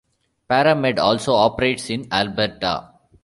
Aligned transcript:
ParaMed 0.49 0.97
also 0.97 1.35
operates 1.35 1.91
in 1.91 2.07
Alberta. 2.11 2.89